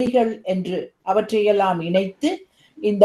[0.00, 2.30] மொழிகள் என்று அவற்றையெல்லாம் இணைத்து
[2.78, 3.04] இந்த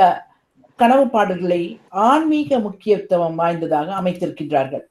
[0.79, 1.59] கனவு பாடல்களை
[2.05, 4.83] ஆன்மீக முக்கியத்துவம் வாய்ந்ததாக அமைத்திருக்கின்றார்கள்.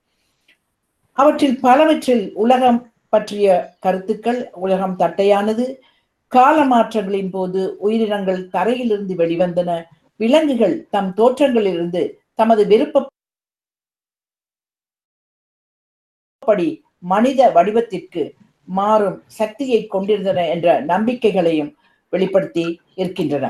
[1.17, 2.79] அவற்றில் பலவற்றில் உலகம்
[3.13, 3.47] பற்றிய
[3.81, 5.65] கருத்துக்கள் உலகம் தட்டையானது
[6.33, 9.71] கால மாற்றங்களின் போது உயிரினங்கள் தரையிலிருந்து வெளிவந்தன
[10.21, 12.03] விலங்குகள் தம் தோற்றங்களிலிருந்து
[12.35, 13.19] தமது விருப்பப்படி
[17.09, 18.25] மனித வடிவத்திற்கு
[18.69, 21.71] மாறும் சக்தியை கொண்டிருந்தன என்ற நம்பிக்கைகளையும்
[22.15, 22.65] வெளிப்படுத்தி
[23.01, 23.47] இருக்கின்றன.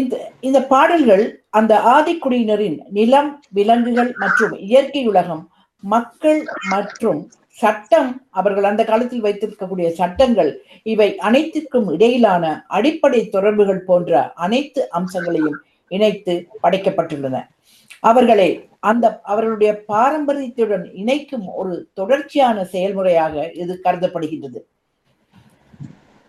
[0.00, 0.14] இந்த
[0.48, 1.24] இந்த பாடல்கள்
[1.58, 5.42] அந்த ஆதிக்குடியினரின் நிலம் விலங்குகள் மற்றும் இயற்கை உலகம்
[5.82, 6.40] மக்கள்
[6.72, 7.20] மற்றும்
[7.62, 10.50] சட்டம் அவர்கள் அந்த காலத்தில் வைத்திருக்கக்கூடிய சட்டங்கள்
[10.92, 12.44] இவை அனைத்திற்கும் இடையிலான
[12.76, 15.58] அடிப்படை தொடர்புகள் போன்ற அனைத்து அம்சங்களையும்
[15.96, 17.36] இணைத்து படைக்கப்பட்டுள்ளன.
[18.10, 18.48] அவர்களை
[18.90, 24.60] அந்த அவர்களுடைய பாரம்பரியத்துடன் இணைக்கும் ஒரு தொடர்ச்சியான செயல்முறையாக இது கருதப்படுகின்றது.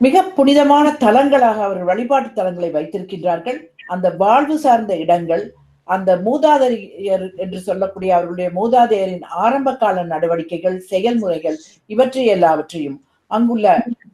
[0.04, 3.60] மிக புனிதமான தலங்களாக அவர்கள் வழிபாட்டு தலங்களை வைத்திருக்கின்றார்கள்.
[3.94, 5.44] அந்த வாழ்வு சார்ந்த இடங்கள்
[5.88, 11.58] அந்த மூதாதையர் என்று சொல்லக்கூடிய அவர்களுடைய மூதாதையரின் ஆரம்ப கால நடவடிக்கைகள் செயல்முறைகள்
[11.94, 12.98] இவற்றை எல்லாவற்றையும்
[13.32, 13.68] அங்குள்ள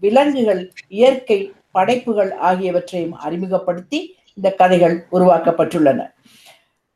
[0.06, 0.62] விலங்குகள்
[1.00, 1.40] இயற்கை
[1.78, 4.00] படைப்புகள் ஆகியவற்றையும் அறிமுகப்படுத்தி
[4.38, 6.00] இந்த கதைகள் உருவாக்கப்பட்டுள்ளன.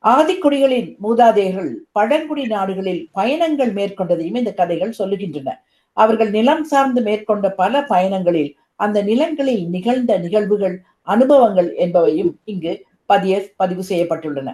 [0.04, 5.50] ஆதிக்குடிகளின் மூதாதையர்கள் பழங்குடி நாடுகளில் பயணங்கள் மேற்கொண்டதையும் இந்த கதைகள் சொல்லுகின்றன.
[5.98, 10.76] அவர்கள் நிலம் சார்ந்து மேற்கொண்ட பல பயணங்களில் அந்த நிலங்களில் நிகழ்ந்த நிகழ்வுகள்
[11.08, 12.74] அனுபவங்கள் என்பவையும் இங்கு
[13.06, 14.50] பதிய பதிவு செய்யப்பட்டுள்ளன.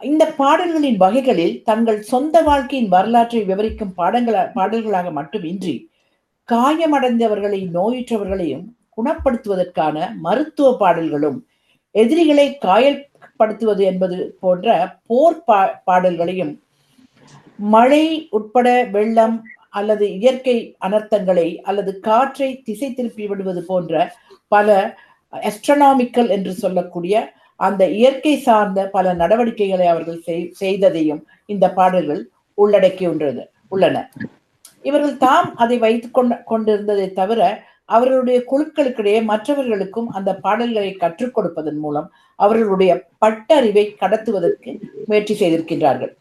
[0.00, 5.74] இந்த பாடல்களின் வகைகளில் தங்கள் சொந்த வாழ்க்கையின் வரலாற்றை விவரிக்கும் பாடங்கள பாடல்களாக மட்டுமின்றி
[6.48, 8.64] காயமடைந்தவர்களை நோயுற்றவர்களையும்
[8.96, 11.38] குணப்படுத்துவதற்கான மருத்துவ பாடல்களும்
[11.94, 14.68] எதிரிகளை காயப்படுத்துவது என்பது போன்ற
[15.06, 16.52] போர் பா பாடல்களையும்
[17.58, 19.36] மழை உட்பட வெள்ளம்
[19.78, 23.92] அல்லது இயற்கை அனர்த்தங்களை அல்லது காற்றை திசை திருப்பி விடுவது போன்ற
[24.54, 24.68] பல
[25.32, 27.14] எஸ்ட்ரனாமிக்கல் என்று சொல்லக்கூடிய
[27.60, 30.20] அந்த இயற்கை சார்ந்த பல நடவடிக்கைகளை அவர்கள்
[30.62, 32.22] செய்ததையும் இந்த பாடல்கள்
[32.58, 33.96] உள்ளடக்கியுன்றது உள்ளன.
[34.84, 36.08] இவர்கள் தாம் அதை வைத்து
[36.50, 37.40] கொண்டிருந்ததை தவிர
[37.96, 42.92] அவர்களுடைய குழுக்களுக்கிடையே மற்றவர்களுக்கும் அந்த பாடல்களை கற்றுக் கொடுப்பதன் மூலம் அவர்களுடைய
[43.24, 44.70] பட்டறிவை கடத்துவதற்கு
[45.08, 46.12] முயற்சி செய்திருக்கின்றார்கள்.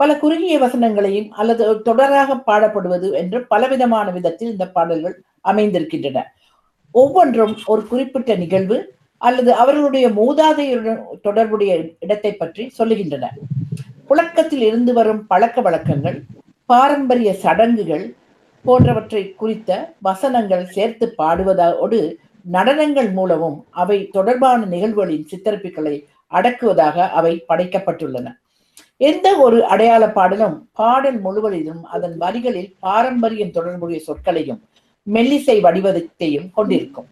[0.00, 5.16] பல குறுகிய வசனங்களையும் அல்லது தொடராக பாடப்படுவது என்று பலவிதமான விதத்தில் இந்த பாடல்கள்
[5.50, 6.18] அமைந்திருக்கின்றன.
[6.94, 8.78] ஒவ்வொன்றும் ஒரு குறிப்பிட்ட நிகழ்வு
[9.18, 11.72] அல்லது அவர்களுடைய மூதாதையுடன் தொடர்புடைய
[12.04, 13.28] இடத்தை பற்றி சொல்லுகின்றன.
[14.08, 16.18] புழக்கத்தில் இருந்து வரும் பழக்க வழக்கங்கள்
[16.72, 18.04] பாரம்பரிய சடங்குகள்
[18.64, 21.98] போன்றவற்றை குறித்த வசனங்கள் சேர்த்து பாடுவதோடு
[22.46, 25.94] நடனங்கள் மூலமும் அவை தொடர்பான நிகழ்வுகளின் சித்தரிப்புகளை
[26.32, 28.26] அடக்குவதாக அவை படைக்கப்பட்டுள்ளன.
[29.00, 34.60] எந்த ஒரு அடையாள பாடலும் பாடல் முழுவதிலும் அதன் வரிகளில் பாரம்பரியம் தொடர்புடைய சொற்களையும்
[35.06, 37.08] மெல்லிசை வடிவத்தையும் கொண்டிருக்கும்.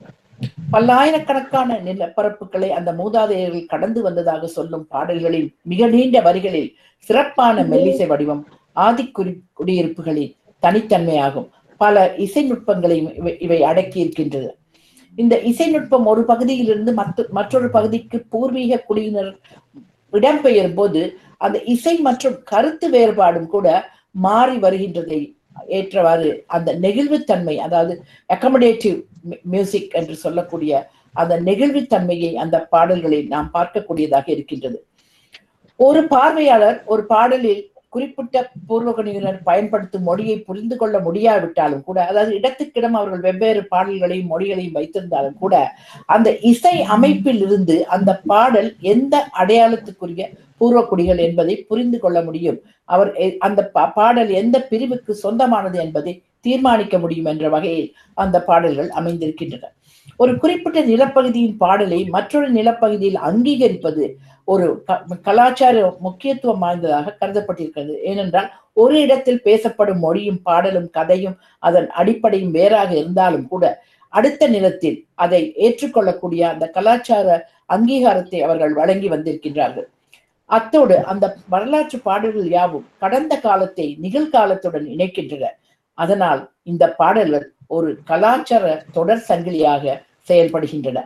[0.73, 6.71] பல்லாயிரக்கணக்கான நிலப்பரப்புகளை அந்த மூதாதையர்கள் கடந்து வந்ததாக சொல்லும் பாடல்களில் மிக நீண்ட வரிகளில்
[7.09, 8.43] சிறப்பான மெல்லிசை வடிவம்
[8.77, 10.33] ஆதிக்குடி குடியிருப்புகளின்
[10.63, 11.49] தனித்தன்மையாகும்.
[11.81, 14.51] பல இசை நுட்பங்களையும் இவை இவை அடக்கி இருக்கின்றது
[15.19, 19.31] இந்த இசை நுட்பம் ஒரு பகுதியிலிருந்து மற்ற மற்றொரு பகுதிக்கு பூர்வீக குடியினர்
[20.13, 21.01] இடம்பெயரும் போது
[21.45, 23.69] அந்த இசை மற்றும் கருத்து வேறுபாடும் கூட
[24.27, 25.21] மாறி வருகின்றதை
[25.79, 27.95] ஏற்றவாறு அந்த நெகிழ்வுத்தன்மை அதாவது
[28.35, 28.99] அக்கமடேட்டிவ்
[29.55, 30.73] மியூசிக் என்று சொல்லக்கூடிய
[31.21, 34.79] அந்த நெகிழ்வுத்தன்மையை அந்த பாடல்களில் நாம் பார்க்கக்கூடியதாக இருக்கின்றது.
[35.81, 43.25] ஒரு பார்வையாளர் ஒரு பாடலில் குறிப்பிட்ட பூர்வகணியினர் பயன்படுத்தும் மொழியை புரிந்து கொள்ள முடியாவிட்டாலும் கூட அதாவது இடத்துக்கிடம் அவர்கள்
[43.27, 45.55] வெவ்வேறு பாடல்களையும் மொழிகளையும் வைத்திருந்தாலும் கூட
[46.07, 50.27] அந்த இசை அமைப்பில் இருந்து அந்த பாடல் எந்த அடையாளத்துக்குரிய
[50.61, 52.59] பூர்வக்குடிகள் என்பதை புரிந்து கொள்ள முடியும்.
[52.95, 53.11] அவர்
[53.47, 53.61] அந்த
[53.97, 56.13] பாடல் எந்த பிரிவுக்கு சொந்தமானது என்பதை
[56.47, 57.89] தீர்மானிக்க முடியும் என்ற வகையில்
[58.23, 59.65] அந்த பாடல்கள் அமைந்திருக்கின்றன.
[60.21, 64.05] ஒரு குறிப்பிட்ட நிலப்பகுதியின் பாடலை மற்றொரு நிலப்பகுதியில் அங்கீகரிப்பது
[64.45, 64.67] ஒரு
[65.29, 65.77] கலாச்சார
[66.07, 67.95] முக்கியத்துவம் வாய்ந்ததாக கருதப்பட்டிருக்கிறது.
[68.11, 68.51] ஏனென்றால்
[68.83, 73.65] ஒரு இடத்தில் பேசப்படும் மொழியும் பாடலும் கதையும் அதன் அடிப்படையும் வேறாக இருந்தாலும் கூட
[74.13, 77.37] அடுத்த நிலத்தில் அதை ஏற்றுக்கொள்ளக்கூடிய அந்த கலாச்சார
[77.75, 79.89] அங்கீகாரத்தை அவர்கள் வழங்கி வந்திருக்கின்றார்கள்.
[80.51, 85.45] அத்தோடு அந்த வரலாற்று பாடல்கள் யாவும் கடந்த காலத்தை நிகழ்காலத்துடன் இணைக்கின்றன.
[85.99, 89.95] அதனால் இந்த பாடல்கள் ஒரு கலாச்சார தொடர் சங்கிலியாக
[90.29, 90.99] செயல்படுகின்றன.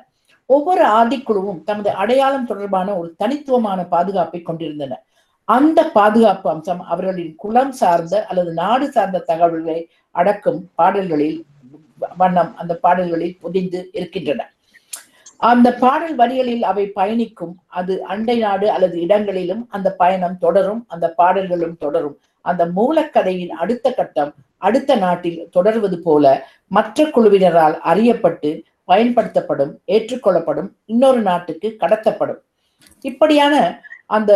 [0.46, 5.02] ஒவ்வொரு ஆதிக்குழுவும் தமது அடையாளம் தொடர்பான ஒரு தனித்துவமான பாதுகாப்பை கொண்டிருந்தன.
[5.44, 11.44] அந்த பாதுகாப்பு அம்சம் அவர்களின் குலம் சார்ந்த அல்லது நாடு சார்ந்த தகவல்களை அடக்கும் பாடல்களில்
[12.16, 14.42] வண்ணம் அந்த பாடல்களில் புதிந்து இருக்கின்றன.
[15.36, 17.54] அந்த பாடல் வரிகளில் அவை பயணிக்கும்.
[17.66, 22.16] அது அண்டை நாடு அல்லது இடங்களிலும் அந்த பயணம் தொடரும் அந்த பாடல்களும் தொடரும்.
[22.40, 28.50] அந்த மூலக்கதையின் அடுத்த கட்டம் அடுத்த நாட்டில் தொடர்வது போல மற்ற குழுவினரால் அறியப்பட்டு
[28.90, 32.40] பயன்படுத்தப்படும் ஏற்றுக்கொள்ளப்படும் இன்னொரு நாட்டுக்கு கடத்தப்படும்.
[33.10, 33.54] இப்படியான
[34.16, 34.32] அந்த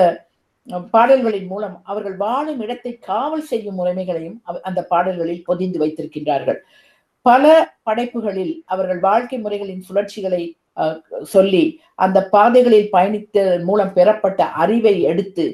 [0.94, 4.38] பாடல்களின் மூலம் அவர்கள் வாழும் இடத்தை காவல் செய்யும் முறைமைகளையும்
[4.69, 6.58] அந்த பாடல்களில் பொதிந்து வைத்திருக்கின்றார்கள்.
[7.26, 7.44] பல
[7.88, 10.43] படைப்புகளில் அவர்கள் வாழ்க்கை முறைகளின் சுழற்சிகளை
[11.32, 11.64] சொல்லி
[12.05, 13.38] அந்த பாதைகளில் பயணித்த
[13.69, 15.44] மூலம் பெறப்பட்ட அறிவை எடுத்து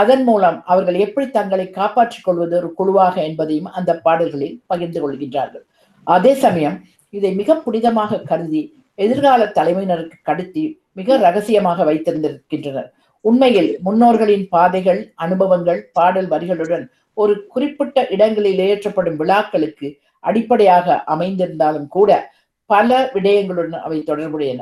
[0.00, 5.64] அதன் மூலம் அவர்கள் எப்படி தங்களை காப்பாற்றிக் கொள்வது ஒரு குழுவாக என்பதையும் அந்த பாடல்களில் பகிர்ந்து கொள்கின்றார்கள்.
[6.06, 6.76] அதே சமயம்
[7.16, 8.62] இதை மிக புனிதமாக கருதி
[9.04, 10.64] எதிர்கால தலைமையினருக்கு கடத்தி
[10.98, 12.88] மிக ரகசியமாக வைத்திருந்திருக்கின்றனர்.
[13.24, 16.84] உண்மையில் முன்னோர்களின் பாதைகள் அனுபவங்கள் பாடல் வரிகளுடன்
[17.16, 19.88] ஒரு குறிப்பிட்ட இடங்களில் ஏற்றப்படும் விழாக்களுக்கு
[20.24, 22.10] அடிப்படையாக அமைந்திருந்தாலும் கூட
[22.70, 24.60] பல விடயங்களுடன் அவை தொடர்புடையன.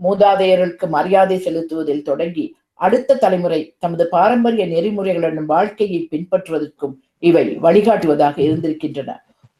[0.00, 2.44] மூதாதையர்களுக்கு மரியாதை செலுத்துவதில் தொடங்கி
[2.84, 6.94] அடுத்த தலைமுறை தமது பாரம்பரிய நெறிமுறைகளுடன் வாழ்க்கையை பின்பற்றுவதற்கும்
[7.28, 9.10] இவை வழிகாட்டுவதாக இருந்திருக்கின்றன.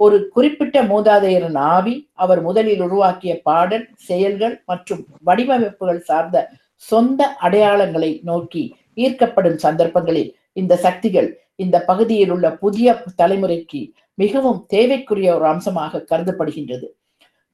[0.00, 6.38] ஒரு குறிப்பிட்ட மூதாதையரின் ஆவி அவர் முதலில் உருவாக்கிய பாடல் செயல்கள் மற்றும் வடிவமைப்புகள் சார்ந்த
[6.82, 8.62] சொந்த அடையாளங்களை நோக்கி
[8.94, 13.80] ஈர்க்கப்படும் சந்தர்ப்பங்களில் இந்த சக்திகள் இந்த பகுதியில் உள்ள புதிய தலைமுறைக்கு
[14.14, 16.86] மிகவும் தேவைக்குரிய ஒரு அம்சமாக கருதப்படுகின்றது.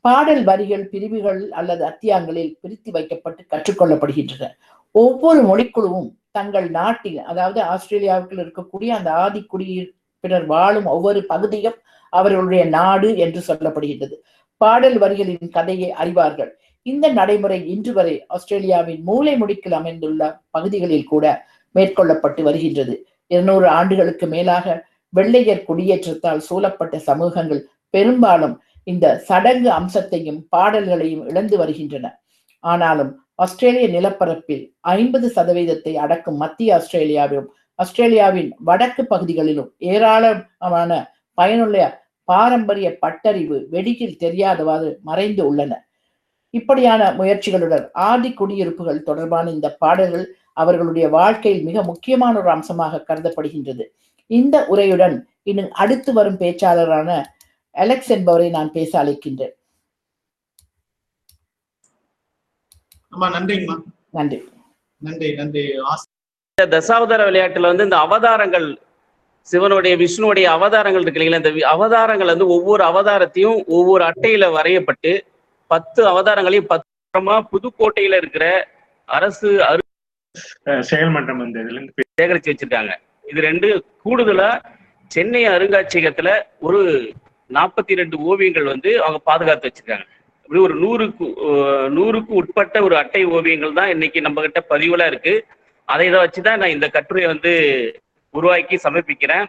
[0.05, 4.47] பாடல் வரிகள் பிரிவுகள் அல்லது அத்தியாங்களில் பிரித்து வைக்கப்பட்டு கற்றுக்கொள்ளப்படுகின்றன.
[4.95, 9.41] ஒவ்வொரு மொழிக்குழுவும் தங்கள் நாட்டில் அதாவது ஆஸ்திரேலியாவுக்குள் இருக்கக்கூடிய அந்த ஆதி
[10.21, 11.79] பிறர் வாழும் ஒவ்வொரு பகுதியும்
[12.13, 14.17] அவர்களுடைய நாடு என்று சொல்லப்படுகின்றது.
[14.61, 16.51] பாடல் வரிகளின் கதையை அறிவார்கள்.
[16.83, 21.25] இந்த நடைமுறை இன்று வரை ஆஸ்திரேலியாவின் மூளை முடுக்கில் அமைந்துள்ள பகுதிகளில் கூட
[21.75, 22.95] மேற்கொள்ளப்பட்டு வருகின்றது.
[23.27, 24.67] இருநூறு ஆண்டுகளுக்கு மேலாக
[25.13, 32.07] வெள்ளையர் குடியேற்றத்தால் சூழப்பட்ட சமூகங்கள் பெரும்பாலும் இந்த சடங்கு அம்சத்தையும் பாடல்களையும் இழந்து வருகின்றன.
[32.65, 37.49] ஆனாலும் ஆஸ்திரேலிய நிலப்பரப்பில் ஐம்பது சதவீதத்தை அடக்கும் மத்திய ஆஸ்திரேலியாவிலும்
[37.83, 40.93] ஆஸ்திரேலியாவின் வடக்கு பகுதிகளிலும் ஏராளமான
[41.39, 41.77] பயனுள்ள
[42.29, 45.73] பாரம்பரிய பட்டறிவு வெடியில் தெரியாதவாறு மறைந்து உள்ளன.
[46.55, 53.87] இப்படியான முயற்சிகளுடன் ஆதி குடியிருப்புகள் தொடர்பான இந்த பாடல்கள் அவர்களுடைய வாழ்க்கையில் மிக முக்கியமான ஒரு அம்சமாக கருதப்படுகின்றது.
[54.31, 57.23] இந்த உரையுடன் இன்னும் அடுத்து வரும் பேச்சாளரான
[57.77, 59.55] அலெக்ஸ் என்பவரை நான் பேச அழைக்கின்றேன்.
[63.37, 63.77] நன்றிங்கம்மா.
[64.11, 64.39] நன்றி.
[65.35, 65.63] நன்றி
[66.59, 68.67] நன்றி தசாவதார விளையாட்டுல வந்து இந்த அவதாரங்கள்
[69.49, 71.43] சிவனுடைய விஷ்ணுடைய அவதாரங்கள் இருக்கு இல்லைங்களா?
[71.43, 75.13] இந்த அவதாரங்கள் வந்து ஒவ்வொரு அவதாரத்தையும் ஒவ்வொரு அட்டையில வரையப்பட்டு
[75.71, 78.45] பத்து அவதாரங்களையும் பத்திரமா புதுக்கோட்டையில இருக்கிற
[79.09, 79.83] அரசு அரு
[80.91, 82.93] செயல்மன்றம் அந்த இதுல இருந்து சேகரிச்சு வச்சிருக்காங்க.
[83.25, 83.69] இது ரெண்டு
[84.05, 84.51] கூடுதலா
[85.11, 86.31] சென்னை அருங்காட்சியகத்துல
[86.67, 86.81] ஒரு
[87.51, 90.07] நாற்பத்தி ரெண்டு ஓவியங்கள் வந்து அவங்க பாதுகாத்து வச்சிருக்காங்க.
[90.45, 91.27] இப்படி ஒரு நூறுக்கு
[91.97, 95.35] நூறுக்கு உட்பட்ட ஒரு அட்டை ஓவியங்கள் தான் இன்னைக்கு நம்ம கிட்ட பதிவுல இருக்கு.
[95.89, 97.53] அதை இதை வச்சுதான் நான் இந்த கட்டுரையை வந்து
[98.35, 99.47] உருவாக்கி சமர்ப்பிக்கிறேன்.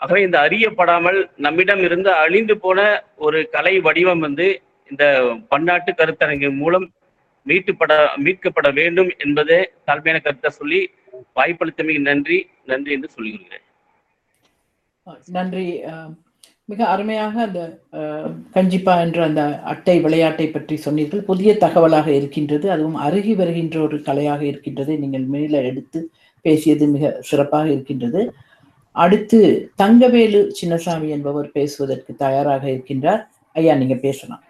[0.00, 2.78] ஆகவே இந்த அறியப்படாமல் நம்மிடம் இருந்து அழிந்து போன
[3.16, 4.46] ஒரு கலை வடிவம் வந்து
[4.90, 5.04] இந்த
[5.48, 6.86] பன்னாட்டு கருத்தரங்கு மூலம்
[7.46, 7.92] மீட்டுப்பட
[8.24, 10.80] மீட்கப்பட வேண்டும் என்பதே தலைமையான கருத்தை சொல்லி
[11.36, 13.66] வாய்ப்பளித்தமைக்கு நன்றி நன்றி என்று சொல்லிக்கிறேன்
[15.36, 15.66] நன்றி
[16.72, 17.60] மிக அருமையாக அந்த
[18.54, 19.42] கஞ்சிப்பா என்ற அந்த
[19.72, 21.22] அட்டை விளையாட்டை பற்றி சொன்னீர்கள்.
[21.30, 26.00] புதிய தகவலாக இருக்கின்றது அதுவும் அருகி வருகின்ற ஒரு கலையாக இருக்கின்றது நீங்கள் மேல எடுத்து
[26.44, 28.22] பேசியது மிக சிறப்பாக இருக்கின்றது.
[29.04, 29.40] அடுத்து
[29.82, 33.22] தங்கவேலு சின்னசாமி என்பவர் பேசுவதற்கு தயாராக இருக்கின்றார்.
[33.56, 34.42] ஐயா நீங்க பேசலாம்.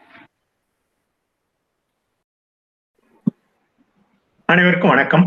[4.48, 5.26] அனைவருக்கும் வணக்கம்.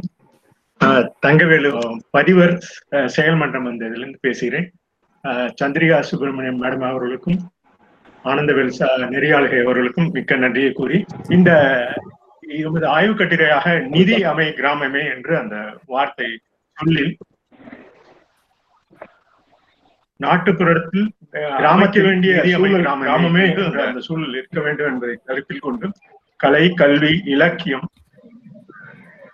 [1.25, 1.69] தங்கவேலு
[2.15, 2.55] பதிவர்
[3.17, 4.67] செயல்மன்றம் அந்த இதுல இருந்து பேசுகிறேன்.
[5.59, 7.39] சந்திரிகா சுப்பிரமணியம் மேடம் அவர்களுக்கும்
[8.25, 8.73] ஆனந்தவேல்
[9.09, 10.97] நெறியாளகை அவர்களுக்கும் மிக்க நன்றியை கூறி
[11.29, 11.51] இந்த
[12.59, 15.55] எமது ஆய்வு கட்டுரையாக நிதி அமை கிராமமே என்று அந்த
[15.85, 16.29] வார்த்தை
[16.77, 17.13] சொல்லில்
[20.19, 21.07] நாட்டுப்புறத்தில்
[21.57, 22.33] கிராமத்து வேண்டிய
[22.83, 23.45] கிராமமே
[23.85, 25.87] அந்த சூழல் இருக்க வேண்டும் என்பதை கருத்தில் கொண்டு
[26.39, 27.85] கலை கல்வி இலக்கியம்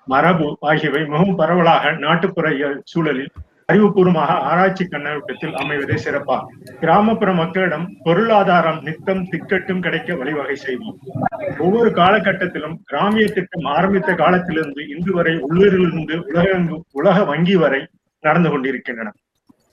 [0.07, 2.47] மரபு ஆகியவை மிகவும் பரவலாக நாட்டுப்புற
[2.85, 3.33] சூழலில்
[3.71, 10.97] அறிவுபூர்வமாக ஆராய்ச்சி கண்ணோட்டத்தில் அமைவதே சிறப்பாகும் கிராமப்புற மக்களிடம் பொருளாதாரம் நித்தம் திக்கட்டும் கிடைக்க வழிவகை செய்வோம்.
[11.65, 17.81] ஒவ்வொரு காலகட்டத்திலும் கிராமிய திட்டம் ஆரம்பித்த காலத்திலிருந்து இன்று வரை உள்ளூரிலிருந்து உலகெங்கு உலக வங்கி வரை
[18.23, 19.11] நடந்து கொண்டிருக்கின்றன.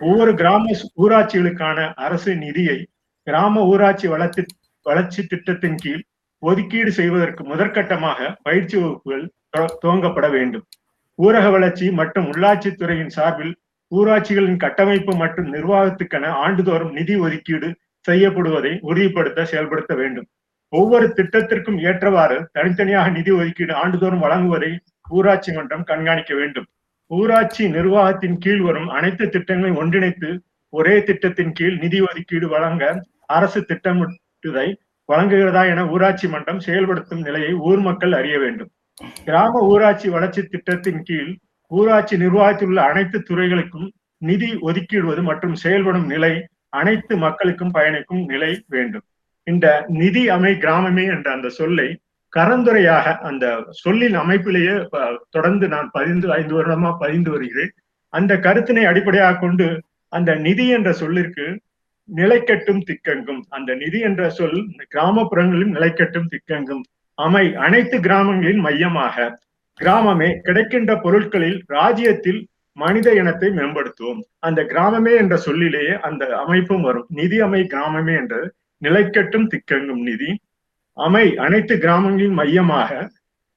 [0.00, 2.78] ஒவ்வொரு கிராம ஊராட்சிகளுக்கான அரசு நிதியை
[3.26, 4.42] கிராம ஊராட்சி வளர்ச்சி
[4.86, 6.02] வளர்ச்சி திட்டத்தின் கீழ்
[6.42, 9.24] ஒதுக்கீடு செய்வதற்கு முதற்கட்டமாக பயிற்சி வகுப்புகள்
[9.82, 10.64] துவங்கப்பட வேண்டும்.
[11.18, 13.54] ஊரக வளர்ச்சி மற்றும் உள்ளாட்சித்துறையின் சார்பில்
[13.92, 17.68] ஊராட்சிகளின் கட்டமைப்பு மற்றும் நிர்வாகத்துக்கென ஆண்டுதோறும் நிதி ஒதுக்கீடு
[18.04, 20.26] செய்யப்படுவதை உறுதிப்படுத்த செயல்படுத்த வேண்டும்.
[20.72, 24.72] ஒவ்வொரு திட்டத்திற்கும் ஏற்றவாறு தனித்தனியாக நிதி ஒதுக்கீடு ஆண்டுதோறும் வழங்குவதை
[25.08, 26.66] ஊராட்சி மன்றம் கண்காணிக்க வேண்டும்.
[27.10, 30.30] ஊராட்சி நிர்வாகத்தின் கீழ் வரும் அனைத்து திட்டங்களையும் ஒன்றிணைத்து
[30.72, 32.84] ஒரே திட்டத்தின் கீழ் நிதி ஒதுக்கீடு வழங்க
[33.36, 34.68] அரசு திட்டமிட்டதை
[35.08, 38.70] வழங்குகிறதா என ஊராட்சி மன்றம் செயல்படுத்தும் நிலையை ஊர் மக்கள் அறிய வேண்டும்.
[39.24, 41.30] கிராம ஊராட்சி வளர்ச்சி திட்டத்தின் கீழ்
[41.76, 43.88] ஊராட்சி நிர்வாகத்தில் உள்ள அனைத்து துறைகளுக்கும்
[44.22, 46.32] நிதி ஒதுக்கிடுவது மற்றும் செயல்படும் நிலை
[46.80, 49.04] அனைத்து மக்களுக்கும் பயணிக்கும் நிலை வேண்டும்.
[49.46, 49.66] இந்த
[50.00, 51.88] நிதி அமை கிராமமே என்ற அந்த சொல்லை
[52.36, 53.44] கரந்துரையாக அந்த
[53.82, 54.74] சொல்லின் அமைப்பிலேயே
[55.30, 57.72] தொடர்ந்து நான் பதிந்து ஐந்து வருடமா பதிந்து வருகிறேன்.
[58.12, 59.66] அந்த கருத்தினை அடிப்படையாக கொண்டு
[60.12, 61.46] அந்த நிதி என்ற சொல்லிற்கு
[62.08, 63.40] நிலைக்கட்டும் திக்கங்கும்.
[63.56, 64.60] அந்த நிதி என்ற சொல்
[64.94, 66.84] கிராமப்புறங்களில் நிலைக்கட்டும் திக்கங்கும்.
[67.18, 69.16] அமை அனைத்து கிராமங்களின் மையமாக
[69.80, 77.06] கிராமமே கிடைக்கின்ற பொருட்களில் ராஜ்யத்தில் மனித இனத்தை மேம்படுத்துவோம் அந்த கிராமமே என்ற சொல்லிலேயே அந்த அமைப்பும் வரும்.
[77.08, 80.40] நிதி அமை கிராமமே என்ற நிலைக்கட்டும் திக்கங்கும் நிதி.
[80.92, 83.10] அமை அனைத்து கிராமங்களின் மையமாக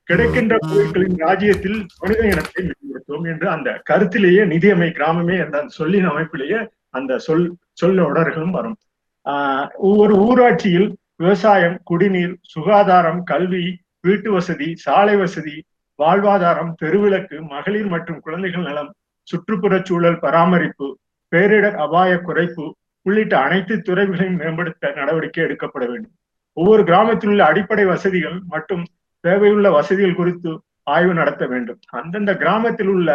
[0.04, 6.10] கிடைக்கின்ற பொருட்களின் ராஜ்யத்தில் மனித இனத்தை மேம்படுத்துவோம் என்று அந்த கருத்திலேயே நிதி அமை கிராமமே என்ற அந்த சொல்லின்
[6.10, 7.46] அமைப்பிலேயே அந்த சொல்
[7.82, 8.78] சொல்லொடர்களும் வரும்.
[9.26, 13.66] ஆஹ் ஒவ்வொரு ஊராட்சியில் விவசாயம் குடிநீர் சுகாதாரம் கல்வி
[14.02, 15.56] வீட்டு வசதி சாலை வசதி
[16.02, 18.92] வாழ்வாதாரம் தெருவிளக்கு மகளிர் மற்றும் குழந்தைகள் நலம்
[19.28, 20.88] சுற்றுப்புற சூழல் பராமரிப்பு
[21.32, 22.64] பேரிடர் அபாய குறைப்பு
[23.06, 26.16] உள்ளிட்ட அனைத்து துறைகளையும் மேம்படுத்த நடவடிக்கை எடுக்கப்பட வேண்டும்.
[26.58, 28.84] ஒவ்வொரு கிராமத்தில் உள்ள அடிப்படை வசதிகள் மற்றும்
[29.24, 30.52] தேவையுள்ள வசதிகள் குறித்து
[30.88, 31.80] ஆய்வு நடத்த வேண்டும்.
[32.00, 33.10] அந்தந்த கிராமத்தில் உள்ள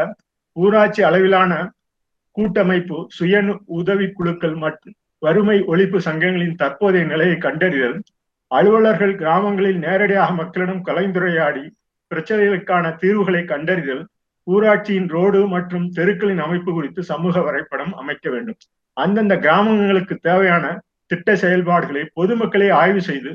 [0.56, 1.52] ஊராட்சி அளவிலான
[2.36, 3.34] கூட்டமைப்பு சுய
[3.78, 7.98] உதவி குழுக்கள் மற்றும் வறுமை ஒழிப்பு சங்கங்களின் தற்போதைய நிலையை கண்டறிதல்
[8.50, 11.64] அலுவலர்கள் கிராமங்களில் நேரடியாக மக்களிடம் கலந்துரையாடி
[12.10, 14.02] பிரச்சனைகளுக்கான தீர்வுகளை கண்டறிதல்
[14.46, 18.58] ஊராட்சியின் ரோடு மற்றும் தெருக்களின் அமைப்பு குறித்து சமூக வரைபடம் அமைக்க வேண்டும்.
[18.96, 20.64] அந்தந்த கிராமங்களுக்கு தேவையான
[21.10, 23.32] திட்ட செயல்பாடுகளை பொதுமக்களை ஆய்வு செய்து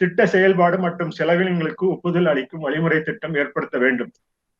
[0.00, 4.10] திட்ட செயல்பாடு மற்றும் செலவினங்களுக்கு ஒப்புதல் அளிக்கும் வழிமுறை திட்டம் ஏற்படுத்த வேண்டும்.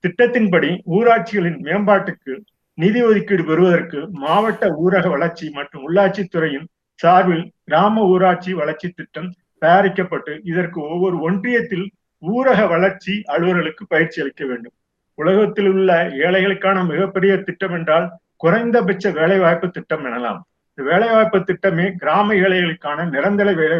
[0.05, 2.33] திட்டத்தின்படி ஊராட்சிகளின் மேம்பாட்டுக்கு
[2.79, 6.67] நிதி ஒதுக்கீடு பெறுவதற்கு மாவட்ட ஊரக வளர்ச்சி மற்றும் உள்ளாட்சித்துறையின்
[7.01, 9.29] சார்பில் கிராம ஊராட்சி வளர்ச்சி திட்டம்
[9.63, 11.87] தயாரிக்கப்பட்டு இதற்கு ஒவ்வொரு ஒன்றியத்தில்
[12.33, 14.73] ஊரக வளர்ச்சி அலுவலர்களுக்கு பயிற்சி அளிக்க வேண்டும்.
[15.15, 15.91] உலகத்தில் உள்ள
[16.25, 20.41] ஏழைகளுக்கான மிகப்பெரிய திட்டம் என்றால் குறைந்தபட்ச வேலைவாய்ப்பு திட்டம் எனலாம்.
[20.75, 23.79] இந்த வேலைவாய்ப்பு திட்டமே கிராம ஏழைகளுக்கான நிரந்தர வேலை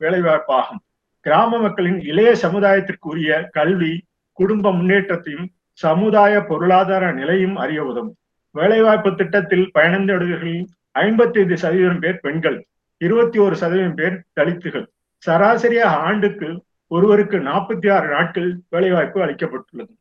[0.00, 0.82] வேலைவாய்ப்பாகும்.
[1.20, 8.16] கிராம மக்களின் இளைய சமுதாயத்திற்கு உரிய கல்வி குடும்ப முன்னேற்றத்தையும் சமுதாய பொருளாதார நிலையும் அறிய உதவும்.
[8.50, 10.64] வேலைவாய்ப்பு திட்டத்தில் பயனடைந்தவர்களில்
[10.98, 12.58] ஐம்பத்தி ஐந்து சதவீதம் பேர் பெண்கள்
[13.00, 14.86] இருபத்தி ஒரு சதவீதம் பேர் தலித்துகள்.
[15.26, 16.48] சராசரியாக ஆண்டுக்கு
[16.88, 19.92] ஒருவருக்கு நாற்பத்தி ஆறு நாட்கள் வேலைவாய்ப்பு அளிக்கப்பட்டுள்ளது.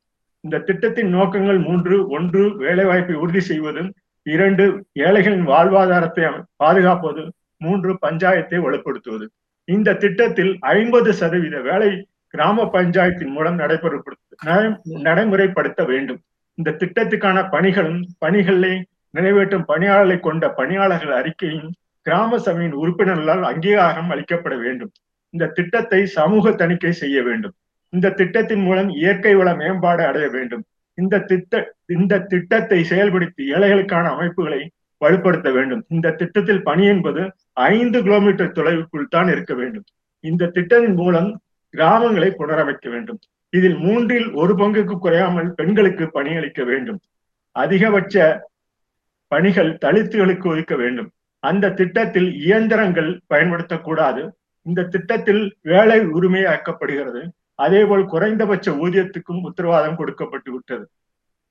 [0.43, 3.89] இந்த திட்டத்தின் நோக்கங்கள் மூன்று ஒன்று வேலைவாய்ப்பை உறுதி செய்வதும்
[4.23, 7.23] இரண்டு ஏழைகளின் வாழ்வாதாரத்தை பாதுகாப்பது
[7.57, 9.25] மூன்று பஞ்சாயத்தை வலுப்படுத்துவது
[9.67, 11.89] இந்த திட்டத்தில் ஐம்பது சதவீத வேலை
[12.27, 14.73] கிராம பஞ்சாயத்தின் மூலம் நடைபெறப்படுத்த
[15.07, 16.19] நடைமுறைப்படுத்த வேண்டும்.
[16.57, 18.73] இந்த திட்டத்துக்கான பணிகளும் பணிகளை
[19.09, 21.69] நிறைவேற்றும் பணியாளர்களை கொண்ட பணியாளர்கள் அறிக்கையும்
[22.01, 24.91] கிராம சபையின் உறுப்பினர்களால் அங்கீகாரம் அளிக்கப்பட வேண்டும்.
[25.35, 27.53] இந்த திட்டத்தை சமூக தணிக்கை செய்ய வேண்டும்.
[27.93, 30.63] இந்த திட்டத்தின் மூலம் இயற்கை வள மேம்பாடு அடைய வேண்டும்.
[30.97, 31.53] இந்த திட்ட
[31.95, 34.61] இந்த திட்டத்தை செயல்படுத்தி ஏழைகளுக்கான அமைப்புகளை
[35.01, 35.81] வலுப்படுத்த வேண்டும்.
[35.87, 37.23] இந்த திட்டத்தில் பணி என்பது
[37.53, 39.85] ஐந்து கிலோமீட்டர் தொலைவுக்குள் தான் இருக்க வேண்டும்.
[40.23, 41.29] இந்த திட்டத்தின் மூலம்
[41.73, 43.19] கிராமங்களை புனரமைக்க வேண்டும்.
[43.49, 46.99] இதில் மூன்றில் ஒரு பங்குக்கு குறையாமல் பெண்களுக்கு பணி அளிக்க வேண்டும்.
[47.55, 48.15] அதிகபட்ச
[49.31, 51.11] பணிகள் தலித்துகளுக்கு ஒதுக்க வேண்டும்.
[51.43, 54.23] அந்த திட்டத்தில் இயந்திரங்கள் பயன்படுத்தக்கூடாது.
[54.65, 57.21] இந்த திட்டத்தில் வேலை உரிமையாக்கப்படுகிறது.
[57.55, 60.85] அதேபோல் குறைந்தபட்ச ஊதியத்துக்கும் உத்தரவாதம் கொடுக்கப்பட்டு விட்டது.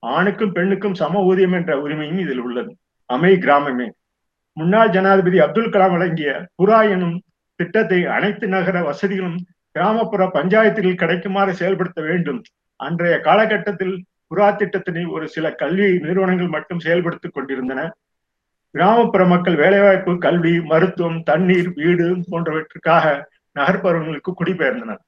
[0.03, 2.73] ஆணுக்கும் பெண்ணுக்கும் சம ஊதியம் என்ற உரிமையும் இதில் உள்ளது.
[3.11, 3.87] அமை கிராமமே.
[4.57, 6.31] முன்னாள் ஜனாதிபதி அப்துல் கலாம் வழங்கிய
[6.63, 7.17] புறா எனும்
[7.61, 9.39] திட்டத்தை அனைத்து நகர வசதிகளும்
[9.71, 12.41] கிராமப்புற பஞ்சாயத்துகளில் கிடைக்குமாறு செயல்படுத்த வேண்டும்.
[12.81, 13.95] அன்றைய காலகட்டத்தில்
[14.31, 17.81] புறா திட்டத்தினை ஒரு சில கல்வி நிறுவனங்கள் மட்டும் செயல்படுத்திக் கொண்டிருந்தன.
[18.75, 23.05] கிராமப்புற மக்கள் வேலைவாய்ப்பு கல்வி மருத்துவம் தண்ணீர் வீடு போன்றவற்றுக்காக
[23.57, 25.03] நகர்ப்புறங்களுக்கு குடிபெயர்ந்தனர்.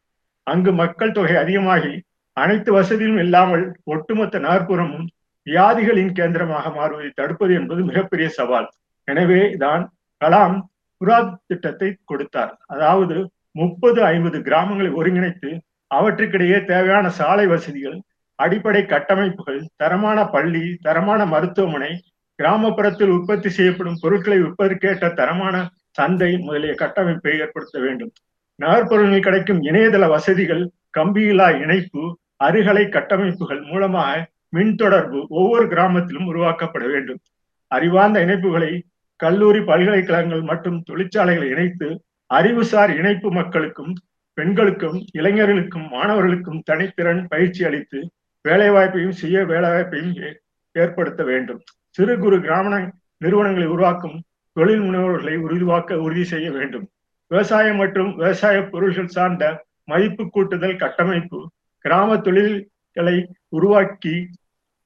[0.46, 1.94] அங்கு மக்கள் தொகை அதிகமாகி
[2.36, 5.06] அனைத்து வசதியும் இல்லாமல் ஒட்டுமொத்த நகர்ப்புறமும்
[5.46, 8.68] வியாதிகளின் கேந்திரமாக மாறுவதை தடுப்பது என்பது மிகப்பெரிய சவால்.
[9.08, 9.82] எனவே தான்
[10.20, 10.56] கலாம்
[11.00, 11.18] புறா
[11.50, 12.52] திட்டத்தை கொடுத்தார்.
[12.66, 13.16] அதாவது
[13.52, 15.50] முப்பது ஐம்பது கிராமங்களை ஒருங்கிணைத்து
[15.90, 17.98] அவற்றுக்கிடையே தேவையான சாலை வசதிகள்
[18.38, 21.92] அடிப்படை கட்டமைப்புகள் தரமான பள்ளி தரமான மருத்துவமனை
[22.42, 25.56] கிராமப்புறத்தில் உற்பத்தி செய்யப்படும் பொருட்களை விற்பதற்கேற்ற தரமான
[25.90, 28.12] சந்தை முதலிய கட்டமைப்பை ஏற்படுத்த வேண்டும்.
[28.58, 32.02] நகர்ப்புறங்களில் கிடைக்கும் இணையதள வசதிகள் கம்பியிலா இணைப்பு
[32.44, 37.20] அருகலை கட்டமைப்புகள் மூலமாக மின் தொடர்பு ஒவ்வொரு கிராமத்திலும் உருவாக்கப்பட வேண்டும்.
[37.70, 38.72] அறிவார்ந்த இணைப்புகளை
[39.20, 41.88] கல்லூரி பல்கலைக்கழகங்கள் மற்றும் தொழிற்சாலைகளை இணைத்து
[42.30, 43.92] அறிவுசார் இணைப்பு மக்களுக்கும்
[44.34, 47.98] பெண்களுக்கும் இளைஞர்களுக்கும் மாணவர்களுக்கும் தனித்திறன் பயிற்சி அளித்து
[48.44, 50.14] வேலைவாய்ப்பையும் சுய வேலைவாய்ப்பையும்
[50.72, 51.60] ஏற்படுத்த வேண்டும்.
[51.96, 52.70] சிறு குறு கிராம
[53.18, 54.16] நிறுவனங்களை உருவாக்கும்
[54.52, 56.90] தொழில் முனைவோர்களை உருவாக்க உறுதி செய்ய வேண்டும்.
[57.30, 59.44] விவசாயம் மற்றும் விவசாய பொருள்கள் சார்ந்த
[59.84, 61.38] மதிப்பு கூட்டுதல் கட்டமைப்பு
[61.84, 63.16] கிராம தொழில்களை
[63.48, 64.14] உருவாக்கி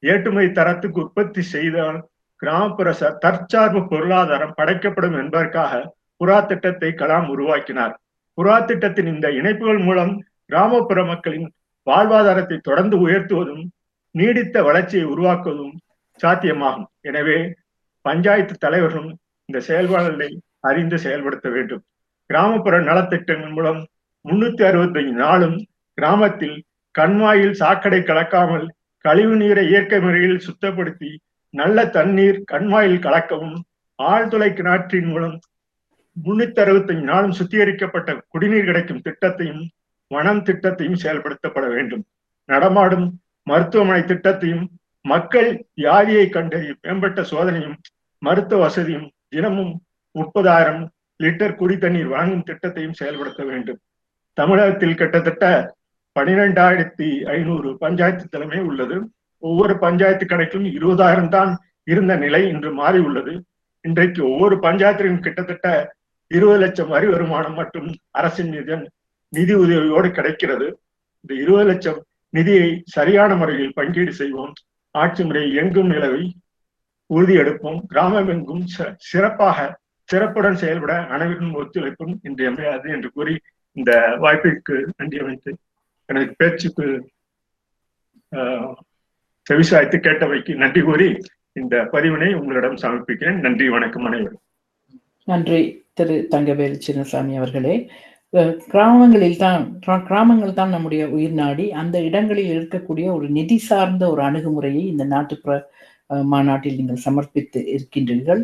[0.02, 1.98] ஏற்றுமதி தரத்துக்கு உற்பத்தி செய்தால்
[2.36, 5.82] கிராமப்புற தற்சார்பு பொருளாதாரம் படைக்கப்படும் என்பதற்காக
[6.20, 8.00] புறா திட்டத்தை கலாம் உருவாக்கினார்.
[8.38, 11.52] புறா திட்டத்தின் இந்த இணைப்புகள் மூலம் கிராமப்புற மக்களின்
[11.86, 13.64] வாழ்வாதாரத்தை தொடர்ந்து உயர்த்துவதும்
[14.14, 15.76] நீடித்த வளர்ச்சியை உருவாக்குவதும்
[16.22, 16.88] சாத்தியமாகும்.
[17.08, 17.38] எனவே
[18.04, 19.12] பஞ்சாயத்து தலைவர்களும்
[19.48, 20.30] இந்த செயல்பாடுகளை
[20.68, 21.82] அறிந்து செயல்படுத்த வேண்டும்.
[22.30, 23.80] கிராமப்புற நலத்திட்டங்கள் மூலம்
[24.24, 25.56] முன்னூத்தி அறுபத்தஞ்சு நாளும்
[25.98, 26.58] கிராமத்தில்
[26.94, 28.66] கண்மாயில் சாக்கடை கலக்காமல்
[29.04, 31.10] கழிவு நீரை இயற்கை முறையில் சுத்தப்படுத்தி
[31.54, 33.56] நல்ல தண்ணீர் கண்மாயில் கலக்கவும்
[33.98, 35.36] ஆழ்துளை கிணற்றின் மூலம்
[36.16, 39.62] முன்னூத்தி அறுபத்தஞ்சு நாளும் சுத்திகரிக்கப்பட்ட குடிநீர் கிடைக்கும் திட்டத்தையும்
[40.10, 42.04] வனம் திட்டத்தையும் செயல்படுத்தப்பட வேண்டும்.
[42.48, 43.06] நடமாடும்
[43.46, 44.64] மருத்துவமனை திட்டத்தையும்
[45.04, 47.76] மக்கள் வியாதியை கண்டறியும் மேம்பட்ட சோதனையும்
[48.18, 49.72] மருத்துவ வசதியும் தினமும்
[50.14, 50.82] முப்பதாயிரம்
[51.22, 53.78] லிட்டர் குடி தண்ணீர் வழங்கும் திட்டத்தையும் செயல்படுத்த வேண்டும்.
[54.38, 55.74] தமிழகத்தில் கிட்டத்தட்ட
[56.16, 58.96] பனிரெண்டாயிரத்தி ஐநூறு பஞ்சாயத்து தலைமை உள்ளது.
[59.42, 61.50] ஒவ்வொரு பஞ்சாயத்து கணக்கிலும் இருபதாயிரம் தான்
[61.84, 63.32] இருந்த நிலை இன்று மாறி உள்ளது
[63.84, 65.66] இன்றைக்கு ஒவ்வொரு பஞ்சாயத்திலும் கிட்டத்தட்ட
[66.30, 68.76] இருபது லட்சம் வரி வருமானம் மற்றும் அரசின் நிதி
[69.32, 70.66] நிதி உதவியோடு கிடைக்கிறது.
[71.20, 72.00] இந்த இருபது லட்சம்
[72.34, 74.52] நிதியை சரியான முறையில் பங்கீடு செய்வோம்.
[74.90, 76.30] ஆட்சி முறை எங்கும் நிலவை
[77.14, 78.64] உறுதியெடுப்போம் கிராமம் எங்கும்
[78.96, 83.34] சிறப்பாக சிறப்புடன் செயல்பட அனைவரும் ஒத்துழைப்பும் இன்றியமையாது என்று கூறி
[83.72, 85.56] இந்த வாய்ப்பிற்கு நன்றி அமைத்து
[86.06, 86.86] எனது பேச்சுக்கு
[89.50, 91.08] செவிசாய்த்து கேட்டவைக்கு நன்றி கூறி
[91.52, 93.40] இந்த பதிவினை உங்களிடம் சமர்ப்பிக்கிறேன்.
[93.46, 94.42] நன்றி வணக்கம் அனைவரும்.
[95.24, 97.90] நன்றி திரு தங்கவேல் சின்னசாமி அவர்களே.
[98.72, 99.62] கிராமங்களில் தான்
[100.08, 105.54] கிராமங்கள் தான் நம்முடைய உயிர் நாடி அந்த இடங்களில் இருக்கக்கூடிய ஒரு நிதி சார்ந்த ஒரு அணுகுமுறையை இந்த நாட்டுப்புற
[106.32, 108.42] மாநாட்டில் நீங்கள் சமர்ப்பித்து இருக்கின்றீர்கள்.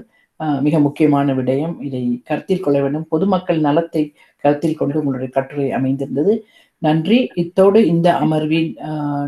[0.66, 3.06] மிக முக்கியமான விடயம் இதை கருத்தில் கொள்ள வேண்டும்.
[3.12, 4.02] பொதுமக்கள் நலத்தை
[4.44, 6.34] கருத்தில் கொண்டு உங்களுடைய கட்டுரை அமைந்திருந்தது.
[6.82, 7.18] நன்றி.
[7.42, 8.70] இத்தோடு இந்த அமர்வின்